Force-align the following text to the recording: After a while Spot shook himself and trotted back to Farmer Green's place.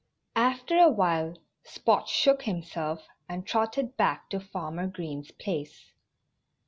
After 0.35 0.79
a 0.79 0.89
while 0.89 1.37
Spot 1.63 2.09
shook 2.09 2.41
himself 2.41 3.07
and 3.29 3.45
trotted 3.45 3.97
back 3.97 4.31
to 4.31 4.39
Farmer 4.39 4.87
Green's 4.87 5.29
place. 5.29 5.91